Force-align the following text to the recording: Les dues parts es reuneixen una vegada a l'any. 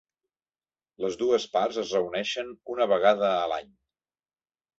Les 1.03 1.17
dues 1.19 1.45
parts 1.57 1.77
es 1.81 1.91
reuneixen 1.97 2.49
una 2.77 2.89
vegada 2.95 3.29
a 3.35 3.45
l'any. 3.53 3.71